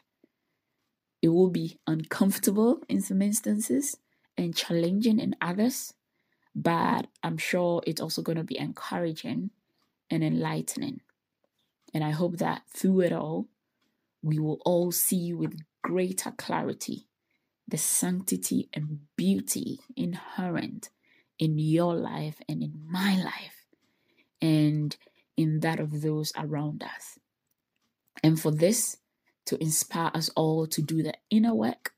It 1.21 1.31
will 1.31 1.51
be 1.51 1.81
uncomfortable 1.87 2.81
in 2.89 3.01
some 3.01 3.21
instances 3.23 3.97
and 4.37 4.55
challenging 4.55 5.19
in 5.19 5.35
others, 5.41 5.95
but 6.55 7.09
I'm 7.25 7.37
sure 7.37 7.83
it's 7.87 8.01
also 8.01 8.23
going 8.23 8.39
to 8.39 8.45
be 8.45 8.57
encouraging 8.57 9.51
and 10.09 10.23
enlightening. 10.23 11.01
And 11.93 12.05
I 12.05 12.11
hope 12.11 12.37
that 12.37 12.63
through 12.73 13.01
it 13.01 13.13
all, 13.13 13.49
we 14.23 14.39
will 14.39 14.61
all 14.65 14.91
see 14.93 15.33
with 15.33 15.61
greater 15.83 16.31
clarity 16.33 17.07
the 17.67 17.77
sanctity 17.77 18.69
and 18.73 19.01
beauty 19.17 19.81
inherent 19.97 20.89
in 21.39 21.59
your 21.59 21.95
life 21.95 22.41
and 22.49 22.63
in 22.63 22.73
my 22.89 23.17
life 23.17 23.67
and 24.41 24.97
in 25.37 25.61
that 25.61 25.79
of 25.79 26.01
those 26.01 26.33
around 26.37 26.83
us. 26.83 27.19
And 28.23 28.41
for 28.41 28.51
this 28.51 28.97
to 29.47 29.63
inspire 29.63 30.11
us 30.15 30.31
all 30.35 30.67
to 30.67 30.83
do 30.83 31.03
the 31.03 31.15
inner 31.31 31.55
work 31.55 31.93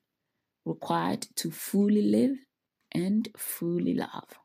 required 0.64 1.26
to 1.36 1.50
fully 1.50 2.02
live 2.02 2.36
and 2.92 3.28
fully 3.36 3.94
love. 3.94 4.38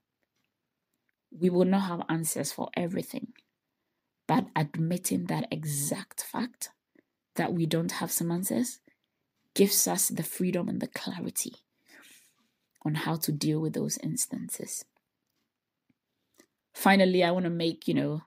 We 1.32 1.50
will 1.50 1.66
not 1.66 1.82
have 1.82 2.04
answers 2.08 2.52
for 2.52 2.70
everything, 2.76 3.34
but 4.28 4.46
admitting 4.56 5.26
that 5.26 5.48
exact 5.52 6.22
fact 6.24 6.70
that 7.36 7.54
we 7.54 7.66
don't 7.66 7.94
have 7.94 8.12
some 8.12 8.32
answers 8.32 8.80
gives 9.54 9.88
us 9.88 10.10
the 10.10 10.24
freedom 10.24 10.68
and 10.68 10.82
the 10.82 10.88
clarity 10.88 11.56
on 12.86 12.96
how 12.96 13.16
to 13.16 13.32
deal 13.32 13.60
with 13.60 13.74
those 13.74 13.98
instances. 14.00 14.86
Finally, 16.74 17.24
I 17.24 17.32
want 17.32 17.46
to 17.46 17.50
make, 17.50 17.88
you 17.88 17.94
know, 17.94 18.22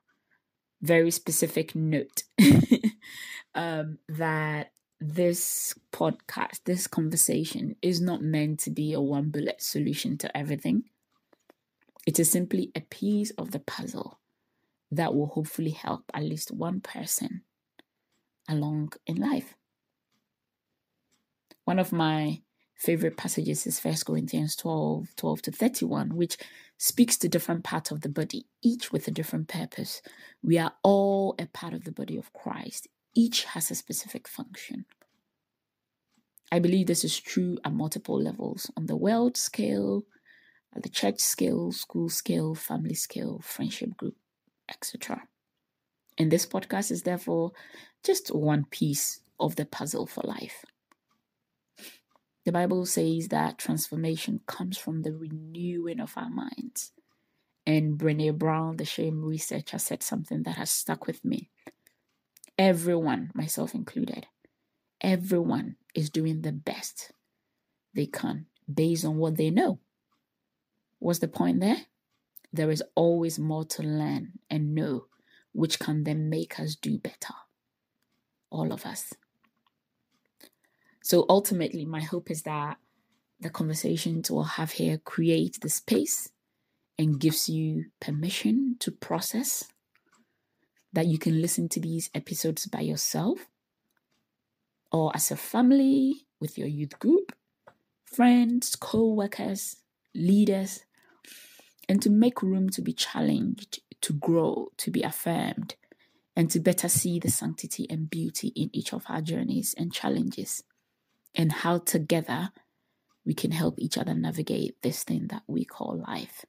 very 0.81 1.11
specific 1.11 1.75
note 1.75 2.25
um, 3.55 3.99
that 4.09 4.73
this 5.01 5.75
podcast, 5.93 6.61
this 6.65 6.87
conversation 6.87 7.77
is 7.83 8.01
not 8.01 8.23
meant 8.23 8.61
to 8.61 8.71
be 8.71 8.93
a 8.93 9.01
one 9.01 9.31
bullet 9.31 9.63
solution 9.63 10.19
to 10.19 10.37
everything. 10.37 10.85
It 12.07 12.19
is 12.19 12.31
simply 12.31 12.73
a 12.75 12.81
piece 12.81 13.31
of 13.33 13.51
the 13.51 13.61
puzzle 13.61 14.19
that 14.91 15.15
will 15.15 15.27
hopefully 15.27 15.71
help 15.71 16.05
at 16.15 16.23
least 16.23 16.51
one 16.51 16.81
person 16.81 17.43
along 18.49 18.93
in 19.07 19.17
life. 19.17 19.55
One 21.65 21.79
of 21.79 21.93
my 21.93 22.41
favorite 22.77 23.17
passages 23.17 23.67
is 23.67 23.81
1 23.81 23.95
Corinthians 24.07 24.57
12 24.57 25.15
12 25.17 25.43
to 25.43 25.53
31, 25.53 26.17
which 26.17 26.39
speaks 26.79 27.17
to 27.19 27.29
different 27.29 27.65
parts 27.65 27.91
of 27.91 28.01
the 28.01 28.09
body, 28.09 28.47
each 28.63 28.93
with 28.93 29.07
a 29.09 29.11
different 29.11 29.49
purpose. 29.49 30.01
We 30.43 30.59
are 30.59 30.73
all 30.83 31.35
a 31.39 31.47
part 31.47 31.75
of 31.75 31.85
the 31.85 31.93
body 31.93 32.17
of 32.17 32.33
Christ, 32.33 32.89
each 33.15 33.45
has 33.45 33.71
a 33.71 33.75
specific 33.75 34.29
function. 34.29 34.87
I 36.51 36.61
believe 36.61 36.87
this 36.87 37.05
is 37.05 37.19
true 37.19 37.59
at 37.65 37.75
multiple 37.75 38.21
levels 38.21 38.71
on 38.77 38.87
the 38.87 38.97
world 38.97 39.37
scale, 39.37 40.05
at 40.75 40.83
the 40.83 40.89
church 40.89 41.19
scale, 41.19 41.73
school 41.73 42.09
scale, 42.09 42.55
family 42.55 42.95
scale, 42.95 43.41
friendship 43.43 43.97
group, 43.97 44.17
etc. 44.69 45.25
And 46.19 46.31
this 46.31 46.47
podcast 46.47 46.91
is 46.91 47.03
therefore 47.03 47.53
just 48.05 48.35
one 48.35 48.65
piece 48.65 49.21
of 49.39 49.57
the 49.57 49.65
puzzle 49.65 50.07
for 50.07 50.23
life. 50.25 50.65
The 52.45 52.53
Bible 52.53 52.87
says 52.87 53.29
that 53.29 53.59
transformation 53.59 54.41
comes 54.47 54.79
from 54.79 55.03
the 55.03 55.13
renewing 55.13 56.01
of 56.01 56.15
our 56.17 56.31
minds. 56.31 56.93
And 57.67 57.99
Brene 57.99 58.39
Brown, 58.39 58.79
the 58.79 58.85
shame 58.85 59.23
researcher, 59.23 59.79
said 59.79 60.03
something 60.03 60.43
that 60.45 60.57
has 60.57 60.71
stuck 60.71 61.07
with 61.07 61.25
me. 61.25 61.51
Everyone, 62.57 63.31
myself 63.35 63.75
included, 63.75 64.27
everyone 65.01 65.77
is 65.95 66.11
doing 66.11 66.41
the 66.41 66.53
best 66.53 67.13
they 67.95 68.07
can 68.07 68.47
based 68.73 69.05
on 69.05 69.19
what 69.19 69.37
they 69.37 69.51
know. 69.51 69.79
What's 70.99 71.21
the 71.21 71.29
point 71.29 71.61
there? 71.61 71.83
There 72.53 72.71
is 72.71 72.83
always 72.95 73.39
more 73.39 73.65
to 73.67 73.83
learn 73.83 74.33
and 74.49 74.75
know, 74.75 75.07
which 75.53 75.79
can 75.79 76.05
then 76.05 76.29
make 76.29 76.59
us 76.61 76.77
do 76.77 76.99
better 76.99 77.35
all 78.51 78.73
of 78.73 78.87
us. 78.87 79.13
So 81.03 81.25
ultimately, 81.29 81.85
my 81.85 82.01
hope 82.01 82.31
is 82.31 82.43
that 82.43 82.79
the 83.41 83.51
conversations 83.51 84.31
we'll 84.31 84.43
have 84.45 84.73
here 84.73 84.99
create 84.99 85.59
the 85.61 85.69
space 85.69 86.31
and 86.99 87.21
gives 87.21 87.49
you 87.49 87.87
permission 88.01 88.77
to 88.81 88.91
process 88.91 89.65
that 90.93 91.07
you 91.07 91.19
can 91.19 91.41
listen 91.41 91.69
to 91.69 91.81
these 91.81 92.11
episodes 92.15 92.67
by 92.67 92.81
yourself 92.81 93.47
or 94.91 95.13
as 95.15 95.31
a 95.31 95.37
family 95.37 96.27
with 96.41 96.59
your 96.59 96.67
youth 96.67 96.99
group, 96.99 97.33
friends, 98.05 98.75
co-workers, 98.75 99.77
leaders, 100.15 100.85
and 101.89 102.03
to 102.03 102.11
make 102.11 102.43
room 102.43 102.69
to 102.71 102.83
be 102.83 102.93
challenged, 102.93 103.81
to 104.03 104.13
grow, 104.13 104.69
to 104.79 104.91
be 104.91 105.03
affirmed, 105.03 105.75
and 106.37 106.51
to 106.51 106.61
better 106.61 106.89
see 106.89 107.19
the 107.19 107.31
sanctity 107.31 107.87
and 107.91 108.09
beauty 108.09 108.49
in 108.55 108.71
each 108.73 108.93
of 108.93 109.05
our 109.09 109.21
journeys 109.21 109.75
and 109.77 109.93
challenges, 109.93 110.63
and 111.35 111.53
how 111.53 111.79
together 111.79 112.51
we 113.25 113.35
can 113.35 113.51
help 113.51 113.79
each 113.79 113.99
other 113.99 114.15
navigate 114.15 114.81
this 114.83 115.05
thing 115.05 115.27
that 115.29 115.43
we 115.47 115.65
call 115.65 116.03
life. 116.07 116.45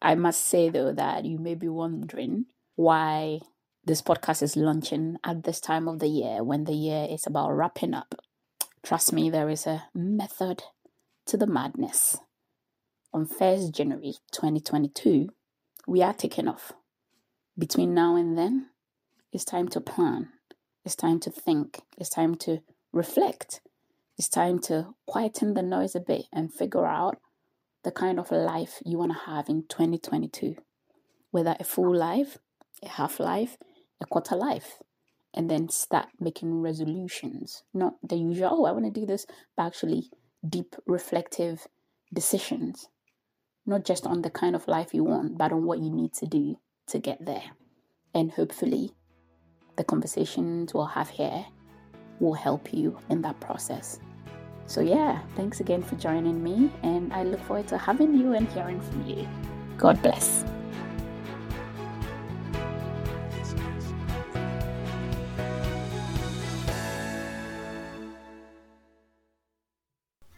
I 0.00 0.14
must 0.14 0.44
say, 0.44 0.68
though, 0.68 0.92
that 0.92 1.24
you 1.24 1.38
may 1.38 1.54
be 1.54 1.68
wondering 1.68 2.46
why 2.76 3.40
this 3.84 4.02
podcast 4.02 4.42
is 4.42 4.56
launching 4.56 5.16
at 5.24 5.42
this 5.42 5.60
time 5.60 5.88
of 5.88 5.98
the 5.98 6.06
year 6.06 6.44
when 6.44 6.64
the 6.64 6.74
year 6.74 7.06
is 7.10 7.26
about 7.26 7.50
wrapping 7.50 7.94
up. 7.94 8.14
Trust 8.82 9.12
me, 9.12 9.28
there 9.28 9.48
is 9.48 9.66
a 9.66 9.84
method 9.94 10.62
to 11.26 11.36
the 11.36 11.46
madness. 11.46 12.16
On 13.12 13.26
1st 13.26 13.72
January 13.72 14.14
2022, 14.32 15.30
we 15.88 16.02
are 16.02 16.12
taking 16.12 16.46
off. 16.46 16.74
Between 17.58 17.94
now 17.94 18.14
and 18.14 18.36
then, 18.36 18.66
it's 19.32 19.44
time 19.44 19.68
to 19.68 19.80
plan. 19.80 20.28
It's 20.84 20.94
time 20.94 21.18
to 21.20 21.30
think. 21.30 21.80
It's 21.96 22.10
time 22.10 22.34
to 22.36 22.58
reflect. 22.92 23.62
It's 24.18 24.28
time 24.28 24.58
to 24.60 24.94
quieten 25.06 25.54
the 25.54 25.62
noise 25.62 25.94
a 25.94 26.00
bit 26.00 26.26
and 26.30 26.52
figure 26.52 26.84
out 26.84 27.16
the 27.84 27.90
kind 27.90 28.20
of 28.20 28.30
life 28.30 28.82
you 28.84 28.98
want 28.98 29.12
to 29.12 29.30
have 29.30 29.48
in 29.48 29.64
2022. 29.66 30.56
Whether 31.30 31.56
a 31.58 31.64
full 31.64 31.96
life, 31.96 32.36
a 32.82 32.88
half 32.88 33.18
life, 33.18 33.56
a 33.98 34.04
quarter 34.04 34.36
life. 34.36 34.82
And 35.32 35.50
then 35.50 35.70
start 35.70 36.08
making 36.20 36.60
resolutions. 36.60 37.62
Not 37.72 37.94
the 38.02 38.16
usual, 38.16 38.50
oh, 38.52 38.64
I 38.66 38.72
want 38.72 38.84
to 38.84 39.00
do 39.00 39.06
this, 39.06 39.24
but 39.56 39.64
actually 39.64 40.10
deep, 40.46 40.76
reflective 40.86 41.66
decisions. 42.12 42.88
Not 43.68 43.84
just 43.84 44.06
on 44.06 44.22
the 44.22 44.30
kind 44.30 44.56
of 44.56 44.66
life 44.66 44.94
you 44.94 45.04
want, 45.04 45.36
but 45.36 45.52
on 45.52 45.66
what 45.66 45.78
you 45.78 45.90
need 45.90 46.14
to 46.14 46.26
do 46.26 46.56
to 46.86 46.98
get 46.98 47.22
there. 47.26 47.44
And 48.14 48.32
hopefully, 48.32 48.92
the 49.76 49.84
conversations 49.84 50.72
we'll 50.72 50.86
have 50.86 51.10
here 51.10 51.44
will 52.18 52.32
help 52.32 52.72
you 52.72 52.98
in 53.10 53.20
that 53.22 53.38
process. 53.40 54.00
So, 54.64 54.80
yeah, 54.80 55.20
thanks 55.36 55.60
again 55.60 55.82
for 55.82 55.96
joining 55.96 56.42
me, 56.42 56.70
and 56.82 57.12
I 57.12 57.24
look 57.24 57.40
forward 57.40 57.68
to 57.68 57.76
having 57.76 58.14
you 58.14 58.32
and 58.32 58.48
hearing 58.48 58.80
from 58.80 59.06
you. 59.06 59.28
God 59.76 60.00
bless. 60.00 60.46